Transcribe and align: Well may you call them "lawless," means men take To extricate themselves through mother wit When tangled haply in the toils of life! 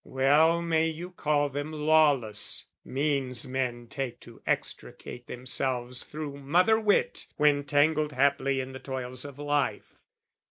Well 0.03 0.63
may 0.63 0.87
you 0.89 1.11
call 1.11 1.49
them 1.49 1.71
"lawless," 1.71 2.65
means 2.83 3.47
men 3.47 3.85
take 3.85 4.19
To 4.21 4.41
extricate 4.47 5.27
themselves 5.27 6.03
through 6.03 6.37
mother 6.39 6.79
wit 6.79 7.27
When 7.37 7.63
tangled 7.65 8.11
haply 8.13 8.59
in 8.61 8.71
the 8.73 8.79
toils 8.79 9.25
of 9.25 9.37
life! 9.37 9.93